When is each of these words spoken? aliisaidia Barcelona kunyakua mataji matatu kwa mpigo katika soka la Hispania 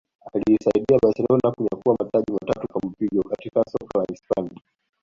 aliisaidia 0.33 0.97
Barcelona 1.01 1.51
kunyakua 1.51 1.95
mataji 1.99 2.31
matatu 2.41 2.67
kwa 2.67 2.89
mpigo 2.89 3.23
katika 3.29 3.63
soka 3.63 3.99
la 3.99 4.05
Hispania 4.09 4.61